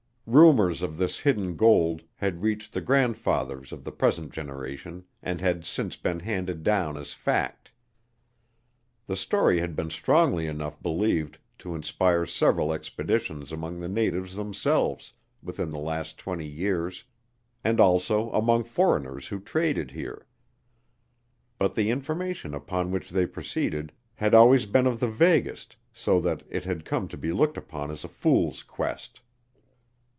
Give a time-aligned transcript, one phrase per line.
[0.27, 5.65] Rumors of this hidden gold had reached the grandfathers of the present generation and had
[5.65, 7.73] since been handed down as fact.
[9.07, 15.11] The story had been strongly enough believed to inspire several expeditions among the natives themselves
[15.43, 17.03] within the last twenty years,
[17.61, 20.27] and also among foreigners who traded here.
[21.57, 26.43] But the information upon which they proceeded had always been of the vaguest so that
[26.49, 29.19] it had come to be looked upon as a fool's quest.